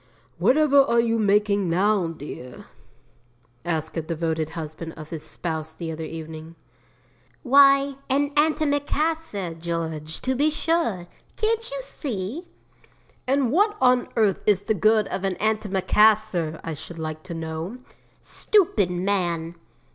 [0.39, 2.65] 'Whatever are you making now, dear?'
[3.63, 6.55] asked a devoted husband of his spouse the other evening.
[7.43, 12.47] 'Why, an antimacassar, George, to be sure; can't you see?'
[13.27, 17.77] 'And what on earth is the good of an antimacassar, I should like to know?'
[18.23, 19.53] 'Stupid man!'